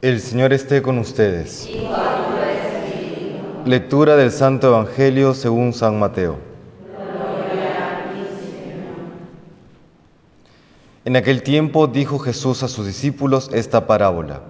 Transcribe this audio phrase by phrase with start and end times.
[0.00, 1.68] El Señor esté con ustedes.
[3.64, 6.36] Lectura del Santo Evangelio según San Mateo.
[11.04, 14.42] En aquel tiempo dijo Jesús a sus discípulos esta parábola.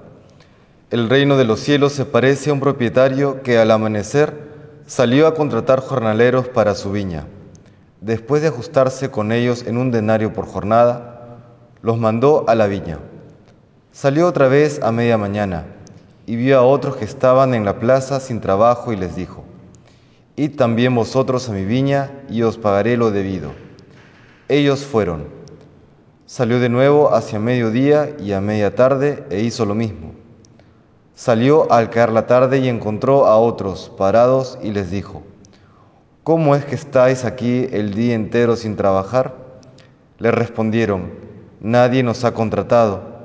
[0.91, 4.51] El reino de los cielos se parece a un propietario que al amanecer
[4.85, 7.25] salió a contratar jornaleros para su viña.
[8.03, 11.39] Después de ajustarse con ellos en un denario por jornada,
[11.81, 12.99] los mandó a la viña.
[14.01, 15.67] Salió otra vez a media mañana
[16.25, 19.43] y vio a otros que estaban en la plaza sin trabajo y les dijo,
[20.37, 23.51] Id también vosotros a mi viña y os pagaré lo debido.
[24.49, 25.25] Ellos fueron.
[26.27, 30.13] Salió de nuevo hacia mediodía y a media tarde e hizo lo mismo.
[31.17, 35.25] Salió al caer la tarde y encontró a otros parados y les dijo,
[36.23, 39.35] ¿Cómo es que estáis aquí el día entero sin trabajar?
[40.21, 41.11] Le respondieron,
[41.61, 43.18] Nadie nos ha contratado.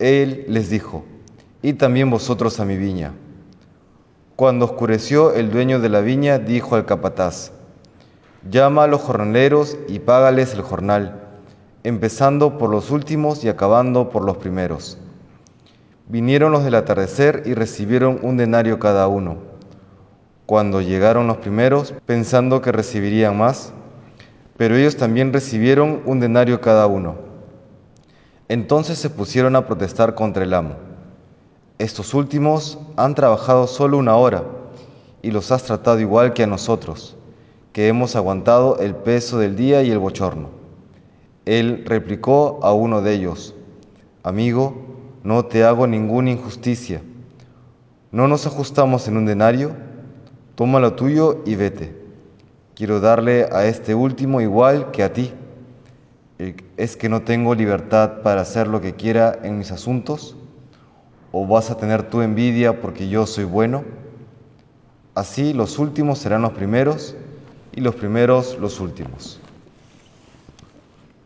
[0.00, 1.04] Él les dijo,
[1.60, 3.12] y también vosotros a mi viña.
[4.34, 7.52] Cuando oscureció, el dueño de la viña dijo al capataz,
[8.50, 11.20] llama a los jornaleros y págales el jornal,
[11.84, 14.96] empezando por los últimos y acabando por los primeros.
[16.08, 19.36] Vinieron los del atardecer y recibieron un denario cada uno.
[20.46, 23.74] Cuando llegaron los primeros, pensando que recibirían más,
[24.56, 27.29] pero ellos también recibieron un denario cada uno.
[28.50, 30.74] Entonces se pusieron a protestar contra el amo.
[31.78, 34.42] Estos últimos han trabajado solo una hora
[35.22, 37.16] y los has tratado igual que a nosotros,
[37.72, 40.48] que hemos aguantado el peso del día y el bochorno.
[41.44, 43.54] Él replicó a uno de ellos,
[44.24, 44.74] Amigo,
[45.22, 47.02] no te hago ninguna injusticia.
[48.10, 49.76] ¿No nos ajustamos en un denario?
[50.56, 51.94] toma lo tuyo y vete.
[52.74, 55.32] Quiero darle a este último igual que a ti.
[56.78, 60.36] ¿Es que no tengo libertad para hacer lo que quiera en mis asuntos?
[61.32, 63.84] ¿O vas a tener tu envidia porque yo soy bueno?
[65.14, 67.14] Así los últimos serán los primeros
[67.72, 69.38] y los primeros los últimos.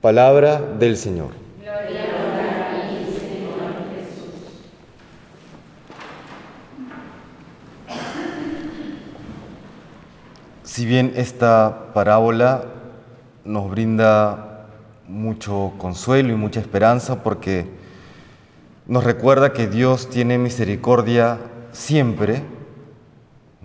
[0.01, 1.31] Palabra del Señor.
[10.65, 12.65] Si bien esta parábola
[13.45, 14.54] nos brinda
[15.09, 17.67] mucho consuelo y mucha esperanza porque
[18.87, 21.39] nos recuerda que Dios tiene misericordia
[21.73, 22.43] siempre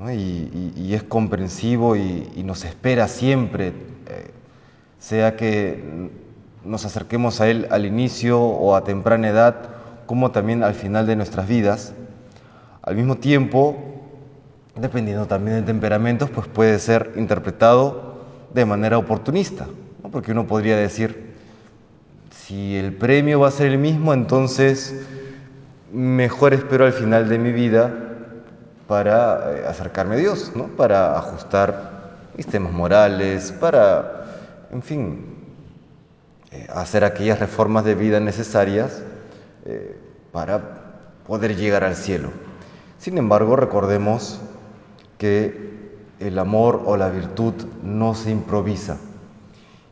[0.07, 3.67] y, es comprensivo y, nos espera siempre,
[4.07, 4.31] eh,
[4.97, 6.09] sea que
[6.63, 9.55] nos acerquemos a Él al inicio o a temprana edad,
[10.05, 11.93] como también al final de nuestras vidas.
[12.81, 13.77] Al mismo tiempo,
[14.75, 18.23] dependiendo también de temperamentos, pues puede ser interpretado
[18.53, 19.67] de manera oportunista,
[20.11, 21.28] porque uno podría decir,
[22.49, 25.05] si el premio va a ser el mismo, entonces
[25.93, 27.93] mejor espero al final de mi vida
[28.87, 30.65] para eh, acercarme a Dios, ¿no?
[30.65, 34.25] para ajustar mis temas morales, para,
[34.71, 35.25] en fin,
[36.49, 39.03] eh, hacer aquellas reformas de vida necesarias
[39.65, 39.95] eh,
[40.31, 40.95] para
[41.27, 42.31] poder llegar al cielo.
[42.97, 44.41] Sin embargo, recordemos
[45.19, 45.69] que
[46.19, 48.97] el amor o la virtud no se improvisa.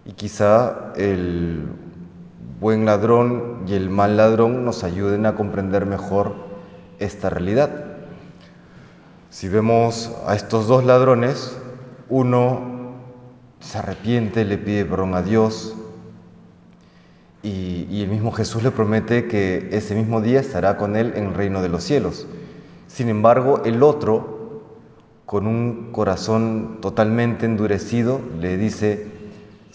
[0.06, 1.68] Y quizá el
[2.60, 6.34] buen ladrón y el mal ladrón nos ayuden a comprender mejor
[7.00, 7.86] esta realidad.
[9.30, 11.58] Si vemos a estos dos ladrones,
[12.10, 12.96] uno
[13.60, 15.76] se arrepiente, le pide perdón a Dios
[17.44, 21.28] y, y, el mismo Jesús le promete que ese mismo día estará con él en
[21.28, 22.28] el reino de los cielos.
[22.88, 24.38] Sin embargo, el otro
[25.28, 29.17] con un corazón totalmente endurecido, le dice,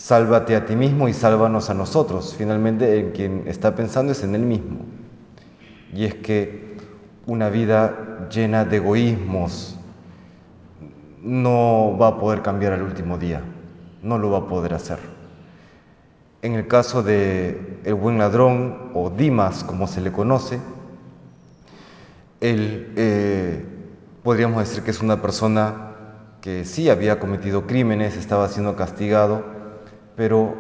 [0.03, 2.35] sálvate a ti mismo y sálvanos a nosotros.
[2.37, 4.81] Finalmente, en quien está pensando es en él mismo.
[5.95, 6.77] Y es que
[7.27, 9.79] una vida llena de egoísmos
[11.23, 13.43] no va a poder cambiar al último día,
[14.03, 14.99] no lo va a poder hacer.
[16.43, 20.59] En el caso de el buen ladrón o Dimas, como se le conoce,
[22.41, 23.67] él eh,
[24.23, 25.95] Podríamos decir que es una persona
[26.41, 29.62] que sí había cometido crímenes, estaba siendo castigado,
[30.17, 30.55] pero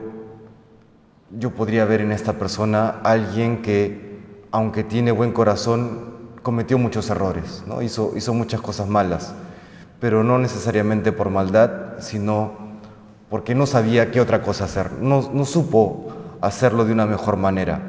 [1.38, 4.20] yo podría ver en esta persona alguien que,
[4.50, 6.12] aunque tiene buen corazón,
[6.42, 7.82] cometió muchos errores, ¿no?
[7.82, 9.34] hizo, muchas cosas malas,
[10.00, 12.52] pero no necesariamente por maldad, sino
[13.30, 17.80] porque no sabía qué otra cosa hacer, no, no supo hacerlo de una mejor manera.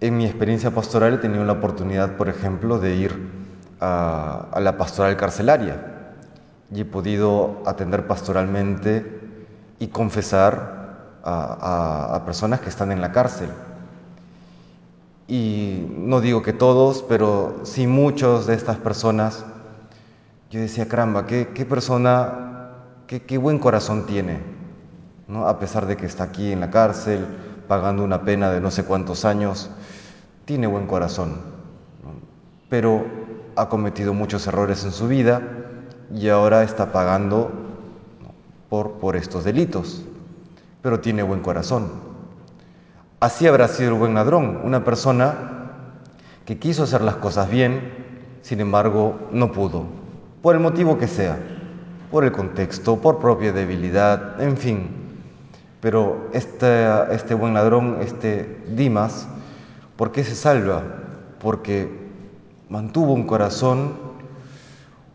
[0.00, 3.30] En mi experiencia pastoral he tenido la oportunidad, por ejemplo, de ir
[3.80, 6.14] a, la pastoral carcelaria
[6.72, 9.27] y he podido atender pastoralmente
[9.78, 10.78] y confesar
[11.24, 13.50] a, personas que están en la cárcel.
[15.26, 19.44] y no digo que todos, pero sí muchos de estas personas,
[20.50, 22.70] yo decía, caramba, qué, persona,
[23.06, 24.40] qué, qué, buen corazón tiene,
[25.26, 25.46] ¿no?
[25.46, 27.26] a pesar de que está aquí en la cárcel,
[27.68, 29.70] pagando una pena de no sé cuántos años,
[30.46, 31.36] tiene buen corazón,
[32.70, 33.04] pero
[33.54, 35.42] ha cometido muchos errores en su vida
[36.14, 37.67] y ahora está pagando
[38.68, 40.04] por, por estos delitos,
[40.82, 41.90] pero tiene buen corazón.
[43.20, 45.48] Así habrá sido el buen ladrón, una persona
[46.44, 47.92] que quiso hacer las cosas bien,
[48.42, 49.84] sin embargo no pudo,
[50.40, 51.38] por el motivo que sea,
[52.10, 54.88] por el contexto, por propia debilidad, en fin.
[55.80, 59.28] Pero este, este buen ladrón, este Dimas,
[59.96, 60.82] ¿por qué se salva?
[61.40, 61.88] Porque
[62.68, 63.92] mantuvo un corazón,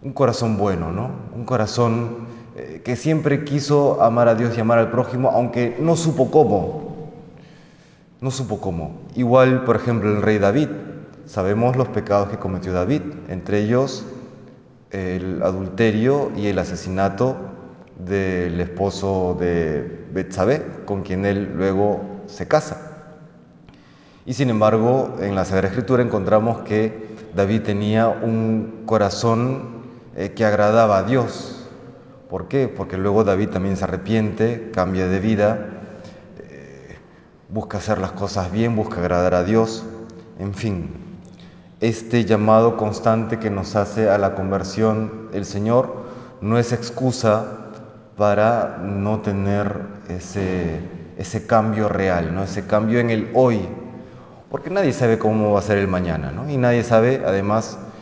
[0.02, 1.10] un corazón bueno, ¿no?
[1.36, 5.96] Un corazón eh, que siempre quiso amar a Dios y amar al prójimo, aunque no
[5.96, 7.12] supo cómo,
[8.22, 9.02] no supo cómo.
[9.16, 10.70] Igual, por ejemplo, el rey David.
[11.26, 14.06] Sabemos los pecados que cometió David, entre ellos
[14.92, 17.36] el adulterio y el asesinato
[17.98, 22.92] del esposo de Betsabé, con quien él luego se casa.
[24.26, 29.84] Y sin embargo, en la Sagrada Escritura encontramos que David tenía un corazón
[30.16, 31.53] eh, que agradaba a Dios.
[32.34, 32.68] ¿Por qué?
[32.68, 35.70] Porque luego David también se arrepiente, cambia de vida
[37.48, 39.86] busca hacer las cosas bien, busca agradar a Dios,
[40.40, 40.90] en fin,
[41.80, 46.06] este llamado constante que nos hace a la conversión el Señor
[46.42, 47.46] no es excusa
[48.18, 50.80] para no tener ese,
[51.20, 52.42] ese cambio real, ¿no?
[52.42, 53.60] ese cambio en el hoy,
[54.50, 56.50] porque nadie sabe cómo va a ser el mañana, ¿no?
[56.50, 57.93] y nadie sabe además eh,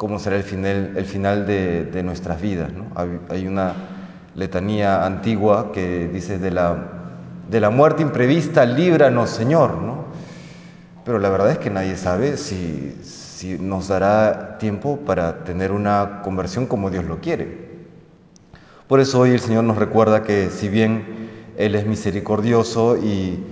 [0.00, 2.72] cómo será el final, de, de nuestras vidas.
[2.72, 2.86] ¿no?
[3.28, 3.74] Hay una
[4.34, 7.00] letanía antigua que dice de la
[7.50, 10.04] de la muerte imprevista, líbranos, Señor, ¿no?
[11.04, 16.22] Pero la verdad es que nadie sabe si, si nos dará tiempo para tener una
[16.22, 17.68] conversión como Dios lo quiere.
[18.86, 23.44] Por eso hoy el Señor nos recuerda que si bien Él es misericordioso y,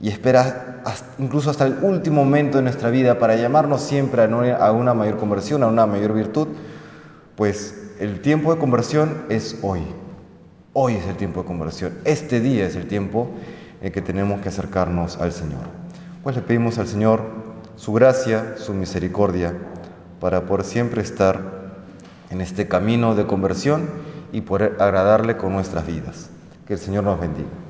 [0.00, 0.82] y espera
[1.18, 5.62] incluso hasta el último momento de nuestra vida para llamarnos siempre a una mayor conversión,
[5.62, 6.48] a una mayor virtud,
[7.36, 9.80] pues el tiempo de conversión es hoy.
[10.72, 11.94] Hoy es el tiempo de conversión.
[12.04, 13.30] Este día es el tiempo
[13.80, 15.60] en que tenemos que acercarnos al Señor.
[16.22, 17.22] Pues le pedimos al Señor
[17.76, 19.54] su gracia, su misericordia,
[20.20, 21.38] para por siempre estar
[22.30, 23.88] en este camino de conversión
[24.32, 26.30] y poder agradarle con nuestras vidas.
[26.66, 27.63] Que el Señor nos bendiga.